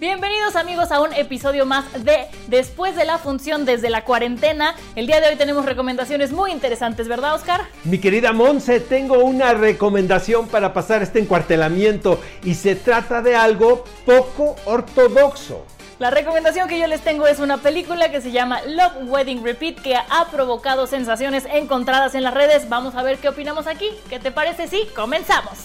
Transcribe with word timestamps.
Bienvenidos 0.00 0.56
amigos 0.56 0.92
a 0.92 1.02
un 1.02 1.12
episodio 1.12 1.66
más 1.66 1.84
de 2.02 2.26
Después 2.46 2.96
de 2.96 3.04
la 3.04 3.18
función 3.18 3.66
desde 3.66 3.90
la 3.90 4.02
cuarentena. 4.06 4.74
El 4.96 5.06
día 5.06 5.20
de 5.20 5.28
hoy 5.28 5.36
tenemos 5.36 5.66
recomendaciones 5.66 6.32
muy 6.32 6.52
interesantes, 6.52 7.06
¿verdad 7.06 7.34
Oscar? 7.34 7.66
Mi 7.84 7.98
querida 7.98 8.32
Monse, 8.32 8.80
tengo 8.80 9.18
una 9.18 9.52
recomendación 9.52 10.48
para 10.48 10.72
pasar 10.72 11.02
este 11.02 11.18
encuartelamiento 11.18 12.18
y 12.42 12.54
se 12.54 12.76
trata 12.76 13.20
de 13.20 13.36
algo 13.36 13.84
poco 14.06 14.56
ortodoxo. 14.64 15.66
La 15.98 16.10
recomendación 16.10 16.66
que 16.66 16.78
yo 16.78 16.86
les 16.86 17.02
tengo 17.02 17.26
es 17.26 17.38
una 17.38 17.58
película 17.58 18.10
que 18.10 18.22
se 18.22 18.30
llama 18.30 18.62
Love 18.62 19.06
Wedding 19.06 19.44
Repeat 19.44 19.82
que 19.82 19.96
ha 19.96 20.28
provocado 20.30 20.86
sensaciones 20.86 21.44
encontradas 21.52 22.14
en 22.14 22.22
las 22.22 22.32
redes. 22.32 22.70
Vamos 22.70 22.94
a 22.94 23.02
ver 23.02 23.18
qué 23.18 23.28
opinamos 23.28 23.66
aquí. 23.66 23.90
¿Qué 24.08 24.18
te 24.18 24.30
parece 24.30 24.66
si 24.66 24.86
comenzamos? 24.96 25.58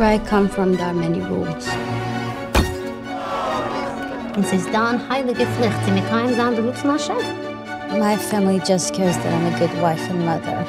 Where 0.00 0.14
I 0.14 0.18
come 0.18 0.48
from, 0.48 0.78
there 0.78 0.86
are 0.86 0.94
many 0.94 1.20
rules. 1.20 1.68
Und 4.34 4.46
sie 4.46 4.56
ist 4.56 4.72
da 4.72 4.92
und 4.92 5.08
heilige 5.10 5.44
Pflicht. 5.44 5.76
Sie 5.84 5.90
mit 5.90 6.08
keinem 6.08 6.34
sagen, 6.36 6.56
du 6.56 6.62
rufst 6.62 6.86
nach 6.86 6.98
Chef. 6.98 7.22
My 7.98 8.16
family 8.16 8.62
just 8.66 8.94
cares 8.94 9.14
that 9.18 9.26
I'm 9.26 9.54
a 9.54 9.58
good 9.58 9.82
wife 9.82 10.00
and 10.10 10.24
mother. 10.24 10.64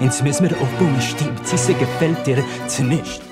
Ins 0.00 0.22
müssen 0.22 0.48
wir 0.48 0.56
aufbauen, 0.56 1.00
stimmt. 1.00 1.44
Sie 1.44 1.74
gefällt 1.74 2.24
dir 2.24 2.44
zu 2.68 2.84
nicht. 2.84 3.29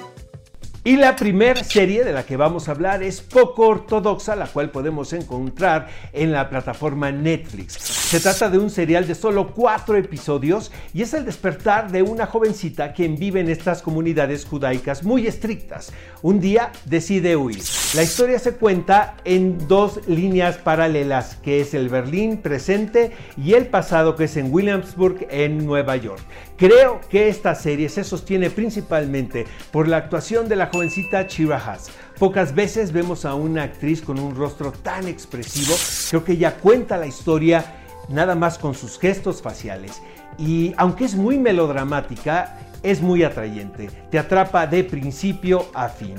Y 0.88 0.96
la 0.96 1.16
primera 1.16 1.62
serie 1.62 2.02
de 2.02 2.14
la 2.14 2.24
que 2.24 2.38
vamos 2.38 2.66
a 2.66 2.70
hablar 2.70 3.02
es 3.02 3.20
poco 3.20 3.68
ortodoxa, 3.68 4.34
la 4.34 4.46
cual 4.46 4.70
podemos 4.70 5.12
encontrar 5.12 5.86
en 6.14 6.32
la 6.32 6.48
plataforma 6.48 7.12
Netflix. 7.12 7.74
Se 7.74 8.20
trata 8.20 8.48
de 8.48 8.56
un 8.56 8.70
serial 8.70 9.06
de 9.06 9.14
solo 9.14 9.52
cuatro 9.54 9.98
episodios 9.98 10.72
y 10.94 11.02
es 11.02 11.12
el 11.12 11.26
despertar 11.26 11.92
de 11.92 12.00
una 12.00 12.24
jovencita 12.24 12.94
quien 12.94 13.16
vive 13.16 13.40
en 13.40 13.50
estas 13.50 13.82
comunidades 13.82 14.46
judaicas 14.46 15.02
muy 15.02 15.26
estrictas. 15.26 15.92
Un 16.22 16.40
día 16.40 16.72
decide 16.86 17.36
huir. 17.36 17.62
La 17.94 18.02
historia 18.02 18.38
se 18.38 18.54
cuenta 18.54 19.18
en 19.26 19.68
dos 19.68 20.00
líneas 20.08 20.56
paralelas, 20.56 21.36
que 21.36 21.60
es 21.60 21.74
el 21.74 21.90
Berlín 21.90 22.38
presente 22.38 23.12
y 23.36 23.52
el 23.52 23.66
pasado, 23.66 24.16
que 24.16 24.24
es 24.24 24.38
en 24.38 24.50
Williamsburg, 24.50 25.26
en 25.28 25.66
Nueva 25.66 25.96
York. 25.96 26.22
Creo 26.56 27.02
que 27.10 27.28
esta 27.28 27.54
serie 27.54 27.90
se 27.90 28.04
sostiene 28.04 28.48
principalmente 28.48 29.46
por 29.70 29.86
la 29.86 29.98
actuación 29.98 30.48
de 30.48 30.56
la 30.56 30.66
jovencita 30.66 30.77
Chira 31.26 31.56
Haas. 31.56 31.90
Pocas 32.18 32.54
veces 32.54 32.92
vemos 32.92 33.24
a 33.24 33.34
una 33.34 33.62
actriz 33.62 34.02
con 34.02 34.18
un 34.18 34.34
rostro 34.34 34.72
tan 34.72 35.08
expresivo. 35.08 35.74
Creo 36.10 36.24
que 36.24 36.32
ella 36.32 36.56
cuenta 36.56 36.96
la 36.96 37.06
historia 37.06 37.64
nada 38.08 38.34
más 38.34 38.58
con 38.58 38.74
sus 38.74 38.98
gestos 38.98 39.42
faciales. 39.42 40.00
Y 40.38 40.74
aunque 40.76 41.04
es 41.04 41.14
muy 41.14 41.38
melodramática, 41.38 42.58
es 42.82 43.00
muy 43.00 43.24
atrayente. 43.24 43.90
Te 44.10 44.18
atrapa 44.18 44.66
de 44.66 44.84
principio 44.84 45.66
a 45.74 45.88
fin. 45.88 46.14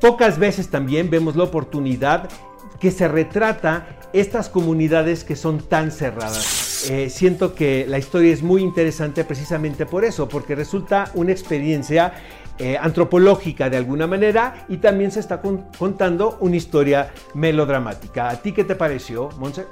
Pocas 0.00 0.38
veces 0.38 0.68
también 0.68 1.10
vemos 1.10 1.36
la 1.36 1.44
oportunidad 1.44 2.28
que 2.80 2.90
se 2.90 3.08
retrata 3.08 3.86
estas 4.12 4.48
comunidades 4.48 5.24
que 5.24 5.36
son 5.36 5.58
tan 5.58 5.90
cerradas. 5.90 6.88
Eh, 6.90 7.10
siento 7.10 7.54
que 7.54 7.86
la 7.88 7.98
historia 7.98 8.32
es 8.32 8.42
muy 8.42 8.62
interesante 8.62 9.24
precisamente 9.24 9.86
por 9.86 10.04
eso, 10.04 10.28
porque 10.28 10.54
resulta 10.54 11.10
una 11.14 11.32
experiencia 11.32 12.12
eh, 12.58 12.78
antropológica 12.80 13.68
de 13.70 13.76
alguna 13.76 14.06
manera 14.06 14.64
y 14.68 14.78
también 14.78 15.10
se 15.10 15.20
está 15.20 15.40
contando 15.40 16.36
una 16.40 16.56
historia 16.56 17.12
melodramática. 17.34 18.28
¿A 18.28 18.36
ti 18.36 18.52
qué 18.52 18.64
te 18.64 18.74
pareció, 18.74 19.28
Monse? 19.38 19.66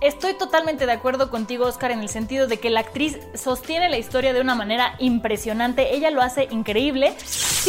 Estoy 0.00 0.34
totalmente 0.34 0.86
de 0.86 0.92
acuerdo 0.92 1.28
contigo, 1.28 1.66
Oscar, 1.66 1.90
en 1.90 2.00
el 2.00 2.08
sentido 2.08 2.46
de 2.46 2.58
que 2.58 2.70
la 2.70 2.80
actriz 2.80 3.18
sostiene 3.34 3.88
la 3.88 3.98
historia 3.98 4.32
de 4.32 4.40
una 4.40 4.54
manera 4.54 4.94
impresionante. 5.00 5.94
Ella 5.94 6.10
lo 6.10 6.22
hace 6.22 6.46
increíble. 6.50 7.14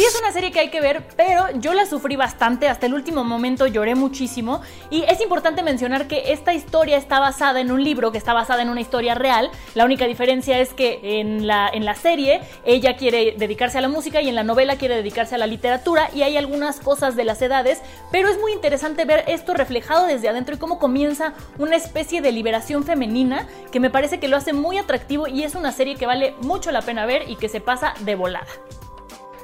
Sí 0.00 0.06
es 0.06 0.18
una 0.18 0.32
serie 0.32 0.50
que 0.50 0.60
hay 0.60 0.70
que 0.70 0.80
ver, 0.80 1.06
pero 1.14 1.50
yo 1.56 1.74
la 1.74 1.84
sufrí 1.84 2.16
bastante. 2.16 2.68
Hasta 2.68 2.86
el 2.86 2.94
último 2.94 3.22
momento 3.22 3.66
lloré 3.66 3.94
muchísimo. 3.94 4.62
Y 4.88 5.02
es 5.02 5.20
importante 5.20 5.62
mencionar 5.62 6.08
que 6.08 6.32
esta 6.32 6.54
historia 6.54 6.96
está 6.96 7.20
basada 7.20 7.60
en 7.60 7.70
un 7.70 7.84
libro 7.84 8.10
que 8.10 8.16
está 8.16 8.32
basada 8.32 8.62
en 8.62 8.70
una 8.70 8.80
historia 8.80 9.14
real. 9.14 9.50
La 9.74 9.84
única 9.84 10.06
diferencia 10.06 10.58
es 10.58 10.72
que 10.72 11.20
en 11.20 11.46
la, 11.46 11.68
en 11.70 11.84
la 11.84 11.94
serie 11.94 12.40
ella 12.64 12.96
quiere 12.96 13.34
dedicarse 13.36 13.76
a 13.76 13.82
la 13.82 13.88
música 13.88 14.22
y 14.22 14.30
en 14.30 14.36
la 14.36 14.42
novela 14.42 14.76
quiere 14.76 14.96
dedicarse 14.96 15.34
a 15.34 15.38
la 15.38 15.46
literatura. 15.46 16.08
Y 16.14 16.22
hay 16.22 16.38
algunas 16.38 16.80
cosas 16.80 17.14
de 17.14 17.24
las 17.24 17.42
edades, 17.42 17.82
pero 18.10 18.30
es 18.30 18.40
muy 18.40 18.52
interesante 18.52 19.04
ver 19.04 19.24
esto 19.26 19.52
reflejado 19.52 20.06
desde 20.06 20.30
adentro 20.30 20.54
y 20.54 20.58
cómo 20.58 20.78
comienza 20.78 21.34
una 21.58 21.76
especie 21.76 22.22
de 22.22 22.32
liberación 22.32 22.84
femenina 22.84 23.46
que 23.70 23.80
me 23.80 23.90
parece 23.90 24.18
que 24.18 24.28
lo 24.28 24.38
hace 24.38 24.54
muy 24.54 24.78
atractivo 24.78 25.26
y 25.26 25.42
es 25.42 25.54
una 25.54 25.72
serie 25.72 25.96
que 25.96 26.06
vale 26.06 26.34
mucho 26.40 26.70
la 26.70 26.80
pena 26.80 27.04
ver 27.04 27.28
y 27.28 27.36
que 27.36 27.50
se 27.50 27.60
pasa 27.60 27.92
de 28.00 28.14
volada. 28.14 28.46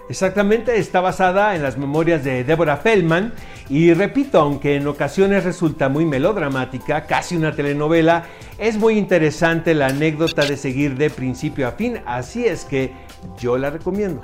Exactamente, 0.08 0.78
está 0.78 1.00
basada 1.00 1.56
en 1.56 1.62
las 1.62 1.76
memorias 1.76 2.22
de 2.22 2.44
Deborah 2.44 2.76
Feldman 2.76 3.32
y 3.68 3.92
repito, 3.92 4.40
aunque 4.40 4.76
en 4.76 4.86
ocasiones 4.86 5.42
resulta 5.44 5.88
muy 5.88 6.04
melodramática, 6.04 7.06
casi 7.06 7.36
una 7.36 7.52
telenovela, 7.52 8.24
es 8.56 8.76
muy 8.76 8.98
interesante 8.98 9.74
la 9.74 9.88
anécdota 9.88 10.44
de 10.44 10.56
seguir 10.56 10.96
de 10.96 11.10
principio 11.10 11.66
a 11.66 11.72
fin, 11.72 12.00
así 12.06 12.46
es 12.46 12.64
que 12.64 12.92
yo 13.38 13.58
la 13.58 13.70
recomiendo. 13.70 14.22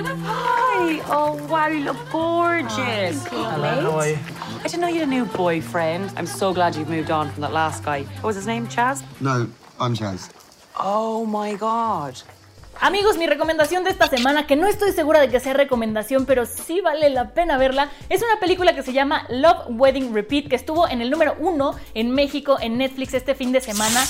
Hi. 0.00 1.00
Oh, 1.10 1.38
wow, 1.48 1.66
you 1.66 1.84
look 1.84 1.96
gorgeous. 2.10 3.26
Hello? 3.26 4.00
I 4.00 4.16
didn't 4.64 4.80
know 4.80 4.88
you 4.88 5.00
had 5.00 5.08
a 5.08 5.10
new 5.10 5.24
boyfriend. 5.24 6.12
I'm 6.16 6.26
so 6.26 6.52
glad 6.52 6.74
you've 6.74 6.88
moved 6.88 7.10
on 7.10 7.30
from 7.30 7.42
that 7.42 7.52
last 7.52 7.84
guy. 7.84 8.02
What 8.20 8.24
was 8.24 8.36
his 8.36 8.46
name? 8.46 8.66
Chaz? 8.66 9.02
No, 9.20 9.48
Oh, 10.76 11.24
my 11.24 11.54
God. 11.54 12.14
Amigos, 12.80 13.16
mi 13.16 13.26
recomendación 13.26 13.82
de 13.82 13.90
esta 13.90 14.06
semana, 14.06 14.46
que 14.46 14.54
no 14.54 14.68
estoy 14.68 14.92
segura 14.92 15.20
de 15.20 15.28
que 15.28 15.40
sea 15.40 15.52
recomendación, 15.52 16.26
pero 16.26 16.46
sí 16.46 16.80
vale 16.80 17.10
la 17.10 17.30
pena 17.30 17.58
verla, 17.58 17.90
es 18.08 18.22
una 18.22 18.38
película 18.38 18.74
que 18.74 18.84
se 18.84 18.92
llama 18.92 19.26
Love 19.28 19.66
Wedding 19.70 20.14
Repeat, 20.14 20.48
que 20.48 20.54
estuvo 20.54 20.88
en 20.88 21.02
el 21.02 21.10
número 21.10 21.34
uno 21.40 21.74
en 21.94 22.12
México 22.12 22.56
en 22.60 22.78
Netflix 22.78 23.14
este 23.14 23.34
fin 23.34 23.50
de 23.50 23.60
semana. 23.60 24.00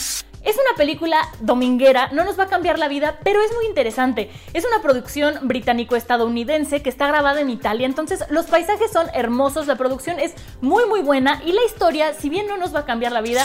Es 0.45 0.55
una 0.55 0.77
película 0.77 1.21
dominguera, 1.41 2.11
no 2.13 2.25
nos 2.25 2.39
va 2.39 2.45
a 2.45 2.49
cambiar 2.49 2.79
la 2.79 2.89
vida, 2.89 3.19
pero 3.25 3.41
es 3.43 3.53
muy 3.55 3.67
interesante. 3.67 4.31
Es 4.53 4.65
una 4.67 4.83
producción 4.83 5.49
británico-estadounidense 5.49 6.83
que 6.83 6.91
está 6.91 7.07
grabada 7.07 7.41
en 7.41 7.51
Italia, 7.51 7.87
entonces 7.87 8.25
los 8.29 8.47
paisajes 8.47 8.93
son 8.93 9.09
hermosos, 9.15 9.67
la 9.67 9.77
producción 9.77 10.19
es 10.21 10.35
muy 10.61 10.87
muy 10.87 11.01
buena 11.01 11.43
y 11.45 11.53
la 11.53 11.65
historia, 11.65 12.13
si 12.13 12.29
bien 12.29 12.47
no 12.47 12.57
nos 12.57 12.75
va 12.75 12.81
a 12.81 12.85
cambiar 12.85 13.13
la 13.13 13.21
vida, 13.23 13.45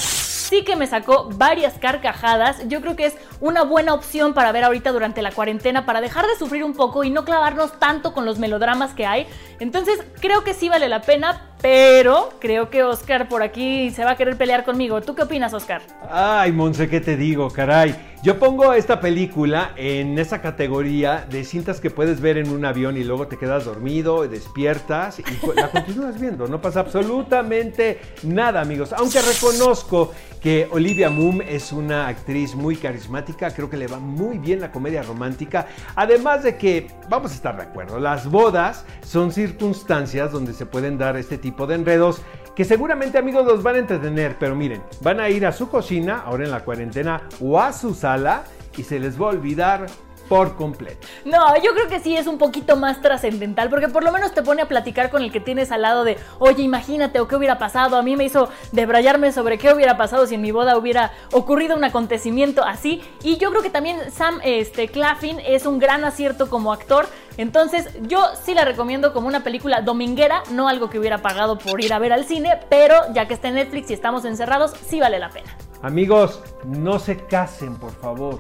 sí 0.54 0.64
que 0.64 0.76
me 0.76 0.86
sacó 0.86 1.30
varias 1.36 1.80
carcajadas. 1.80 2.68
Yo 2.68 2.80
creo 2.82 2.96
que 2.96 3.08
es 3.08 3.16
una 3.40 3.64
buena 3.64 3.96
opción 3.96 4.36
para 4.36 4.52
ver 4.52 4.64
ahorita 4.64 4.92
durante 4.92 5.24
la 5.24 5.32
cuarentena, 5.32 5.84
para 5.84 6.00
dejar 6.00 6.28
de 6.28 6.36
sufrir 6.38 6.64
un 6.64 6.76
poco 6.76 7.04
y 7.04 7.10
no 7.10 7.26
clavarnos 7.26 7.80
tanto 7.80 8.14
con 8.14 8.24
los 8.24 8.38
melodramas 8.38 8.94
que 8.94 9.08
hay. 9.08 9.26
Entonces 9.60 10.04
creo 10.20 10.44
que 10.44 10.54
sí 10.54 10.70
vale 10.70 10.90
la 10.90 11.02
pena, 11.02 11.56
pero 11.60 12.30
creo 12.40 12.70
que 12.70 12.84
Oscar 12.84 13.28
por 13.28 13.42
aquí 13.42 13.90
se 13.90 14.06
va 14.06 14.12
a 14.12 14.16
querer 14.16 14.38
pelear 14.38 14.64
conmigo. 14.64 15.02
¿Tú 15.02 15.16
qué 15.16 15.24
opinas, 15.24 15.56
Oscar? 15.56 15.82
Ay, 16.08 16.52
Monse, 16.52 16.88
¿qué 16.88 17.02
te 17.02 17.18
digo, 17.18 17.50
caray? 17.50 18.13
Yo 18.24 18.40
pongo 18.40 18.72
esta 18.72 19.02
película 19.02 19.74
en 19.76 20.18
esa 20.18 20.42
categoría 20.42 21.28
de 21.30 21.44
cintas 21.44 21.82
que 21.82 21.90
puedes 21.90 22.22
ver 22.22 22.38
en 22.38 22.52
un 22.52 22.64
avión 22.64 22.96
y 22.96 23.04
luego 23.04 23.28
te 23.28 23.38
quedas 23.38 23.66
dormido, 23.66 24.26
despiertas 24.26 25.20
y 25.20 25.24
la 25.54 25.70
continúas 25.70 26.18
viendo. 26.22 26.48
No 26.48 26.62
pasa 26.62 26.80
absolutamente 26.80 28.00
nada, 28.24 28.62
amigos. 28.62 28.94
Aunque 28.94 29.22
reconozco 29.22 30.14
que 30.40 30.70
Olivia 30.72 31.10
Moon 31.10 31.42
es 31.42 31.74
una 31.74 32.08
actriz 32.08 32.56
muy 32.56 32.78
carismática, 32.78 33.52
creo 33.52 33.70
que 33.70 33.76
le 33.76 33.88
va 33.88 34.00
muy 34.00 34.38
bien 34.38 34.62
la 34.62 34.72
comedia 34.72 35.04
romántica. 35.04 35.68
Además 35.94 36.44
de 36.44 36.56
que, 36.56 36.88
vamos 37.10 37.34
a 37.34 37.36
estar 37.36 37.58
de 37.58 37.64
acuerdo, 37.64 38.00
las 38.00 38.26
bodas 38.26 38.86
son 39.06 39.34
circunstancias 39.34 40.32
donde 40.32 40.54
se 40.54 40.66
pueden 40.66 40.98
dar 40.98 41.18
este 41.18 41.38
tipo 41.38 41.68
de 41.68 41.76
enredos 41.76 42.22
que 42.56 42.66
seguramente 42.66 43.18
amigos 43.18 43.46
los 43.46 43.64
van 43.64 43.76
a 43.76 43.80
entretener, 43.80 44.38
pero 44.40 44.56
miren, 44.56 44.84
van 45.02 45.20
a 45.20 45.30
ir 45.30 45.46
a 45.46 45.52
su 45.52 45.70
cocina, 45.70 46.24
ahora 46.26 46.46
en 46.46 46.52
la 46.52 46.64
cuarentena, 46.64 47.28
o 47.42 47.60
a 47.60 47.74
su 47.74 47.94
sala 47.94 48.44
y 48.78 48.84
se 48.84 49.00
les 49.00 49.20
va 49.20 49.28
a 49.28 49.30
olvidar 49.30 49.88
por 50.28 50.56
completo. 50.56 51.08
No, 51.26 51.56
yo 51.62 51.74
creo 51.74 51.88
que 51.88 52.00
sí 52.00 52.16
es 52.16 52.28
un 52.28 52.38
poquito 52.38 52.76
más 52.76 53.02
trascendental, 53.02 53.70
porque 53.70 53.88
por 53.88 54.04
lo 54.04 54.12
menos 54.12 54.34
te 54.34 54.42
pone 54.42 54.62
a 54.62 54.68
platicar 54.68 55.10
con 55.10 55.22
el 55.22 55.32
que 55.32 55.40
tienes 55.40 55.72
al 55.72 55.82
lado 55.82 56.04
de, 56.04 56.18
oye, 56.40 56.64
imagínate, 56.64 57.20
o 57.20 57.28
qué 57.28 57.36
hubiera 57.36 57.58
pasado. 57.58 57.98
A 57.98 58.02
mí 58.02 58.16
me 58.16 58.26
hizo 58.26 58.50
debrayarme 58.72 59.32
sobre 59.32 59.58
qué 59.58 59.74
hubiera 59.74 59.98
pasado 59.98 60.26
si 60.28 60.36
en 60.36 60.42
mi 60.42 60.52
boda 60.52 60.78
hubiera 60.78 61.12
ocurrido 61.32 61.76
un 61.76 61.84
acontecimiento 61.84 62.64
así. 62.64 63.02
Y 63.24 63.38
yo 63.38 63.50
creo 63.52 63.62
que 63.62 63.70
también 63.70 64.12
Sam 64.12 64.40
este, 64.44 64.88
Claflin 64.88 65.40
es 65.40 65.66
un 65.66 65.80
gran 65.80 66.04
acierto 66.06 66.50
como 66.50 66.74
actor. 66.74 67.08
Entonces, 67.38 67.90
yo 68.02 68.24
sí 68.44 68.54
la 68.54 68.64
recomiendo 68.64 69.14
como 69.14 69.28
una 69.28 69.44
película 69.44 69.82
dominguera, 69.82 70.44
no 70.52 70.68
algo 70.68 70.90
que 70.90 71.00
hubiera 71.00 71.20
pagado 71.20 71.58
por 71.58 71.82
ir 71.82 71.94
a 71.94 72.00
ver 72.00 72.14
al 72.14 72.26
cine, 72.26 72.60
pero 72.70 72.96
ya 73.14 73.28
que 73.28 73.34
está 73.34 73.48
en 73.48 73.56
Netflix 73.56 73.90
y 73.90 73.94
estamos 73.94 74.24
encerrados, 74.26 74.74
sí 74.88 75.00
vale 75.00 75.20
la 75.20 75.30
pena. 75.30 75.56
Amigos, 75.82 76.42
no 76.64 77.00
se 77.00 77.18
casen, 77.18 77.76
por 77.76 77.92
favor. 77.92 78.40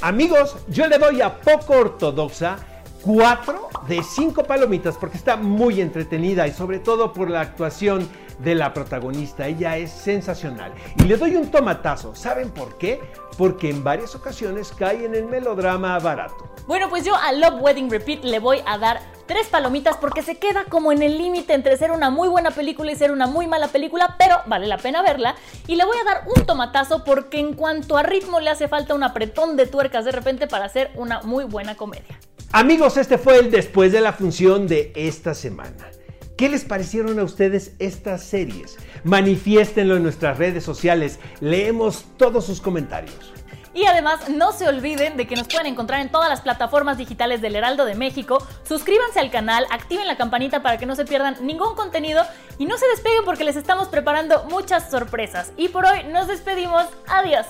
Amigos, 0.00 0.56
yo 0.68 0.86
le 0.86 0.96
doy 0.96 1.20
a 1.20 1.40
poco 1.40 1.72
ortodoxa 1.72 2.58
4 3.02 3.68
de 3.88 4.00
5 4.00 4.44
palomitas 4.44 4.96
porque 4.96 5.16
está 5.16 5.36
muy 5.36 5.80
entretenida 5.80 6.46
y 6.46 6.52
sobre 6.52 6.78
todo 6.78 7.12
por 7.12 7.28
la 7.28 7.40
actuación 7.40 8.08
de 8.38 8.54
la 8.54 8.72
protagonista. 8.72 9.48
Ella 9.48 9.76
es 9.76 9.90
sensacional. 9.90 10.72
Y 10.98 11.02
le 11.02 11.16
doy 11.16 11.34
un 11.34 11.50
tomatazo. 11.50 12.14
¿Saben 12.14 12.50
por 12.50 12.78
qué? 12.78 13.00
Porque 13.36 13.70
en 13.70 13.82
varias 13.82 14.14
ocasiones 14.14 14.72
cae 14.76 15.04
en 15.04 15.16
el 15.16 15.26
melodrama 15.26 15.98
barato. 15.98 16.48
Bueno, 16.68 16.88
pues 16.88 17.04
yo 17.04 17.16
a 17.16 17.32
Love 17.32 17.60
Wedding 17.60 17.90
Repeat 17.90 18.22
le 18.22 18.38
voy 18.38 18.60
a 18.66 18.78
dar 18.78 19.00
tres 19.28 19.46
palomitas 19.46 19.96
porque 19.98 20.22
se 20.22 20.38
queda 20.38 20.64
como 20.64 20.90
en 20.90 21.02
el 21.02 21.18
límite 21.18 21.54
entre 21.54 21.76
ser 21.76 21.92
una 21.92 22.10
muy 22.10 22.28
buena 22.28 22.50
película 22.50 22.90
y 22.90 22.96
ser 22.96 23.12
una 23.12 23.28
muy 23.28 23.46
mala 23.46 23.68
película, 23.68 24.16
pero 24.18 24.34
vale 24.46 24.66
la 24.66 24.78
pena 24.78 25.02
verla. 25.02 25.36
Y 25.68 25.76
le 25.76 25.84
voy 25.84 25.96
a 25.98 26.04
dar 26.04 26.24
un 26.34 26.44
tomatazo 26.44 27.04
porque 27.04 27.38
en 27.38 27.54
cuanto 27.54 27.96
a 27.96 28.02
ritmo 28.02 28.40
le 28.40 28.50
hace 28.50 28.66
falta 28.66 28.94
un 28.94 29.04
apretón 29.04 29.56
de 29.56 29.66
tuercas 29.66 30.04
de 30.04 30.10
repente 30.10 30.48
para 30.48 30.64
hacer 30.64 30.90
una 30.96 31.22
muy 31.22 31.44
buena 31.44 31.76
comedia. 31.76 32.18
Amigos, 32.50 32.96
este 32.96 33.18
fue 33.18 33.38
el 33.38 33.50
después 33.50 33.92
de 33.92 34.00
la 34.00 34.12
función 34.12 34.66
de 34.66 34.92
esta 34.96 35.34
semana. 35.34 35.86
¿Qué 36.38 36.48
les 36.48 36.64
parecieron 36.64 37.18
a 37.18 37.24
ustedes 37.24 37.72
estas 37.78 38.22
series? 38.22 38.78
Manifiéstenlo 39.04 39.96
en 39.96 40.04
nuestras 40.04 40.38
redes 40.38 40.64
sociales. 40.64 41.18
Leemos 41.40 42.06
todos 42.16 42.46
sus 42.46 42.60
comentarios. 42.60 43.32
Y 43.74 43.86
además 43.86 44.28
no 44.28 44.52
se 44.52 44.68
olviden 44.68 45.16
de 45.16 45.26
que 45.26 45.36
nos 45.36 45.48
pueden 45.48 45.66
encontrar 45.66 46.00
en 46.00 46.10
todas 46.10 46.28
las 46.28 46.40
plataformas 46.40 46.98
digitales 46.98 47.40
del 47.40 47.56
Heraldo 47.56 47.84
de 47.84 47.94
México. 47.94 48.38
Suscríbanse 48.66 49.20
al 49.20 49.30
canal, 49.30 49.66
activen 49.70 50.06
la 50.06 50.16
campanita 50.16 50.62
para 50.62 50.78
que 50.78 50.86
no 50.86 50.96
se 50.96 51.04
pierdan 51.04 51.36
ningún 51.40 51.74
contenido 51.74 52.24
y 52.58 52.66
no 52.66 52.76
se 52.76 52.86
despeguen 52.88 53.24
porque 53.24 53.44
les 53.44 53.56
estamos 53.56 53.88
preparando 53.88 54.44
muchas 54.44 54.90
sorpresas. 54.90 55.52
Y 55.56 55.68
por 55.68 55.86
hoy 55.86 56.04
nos 56.04 56.26
despedimos. 56.26 56.86
Adiós. 57.06 57.46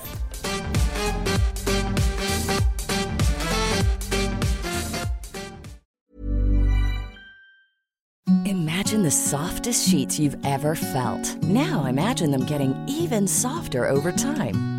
Imagine 8.45 9.03
the 9.03 9.11
softest 9.11 9.87
sheets 9.87 10.19
you've 10.19 10.37
ever 10.43 10.73
felt. 10.73 11.35
Now 11.43 11.85
imagine 11.85 12.31
them 12.31 12.45
getting 12.45 12.73
even 12.87 13.27
softer 13.27 13.85
over 13.85 14.11
time. 14.11 14.78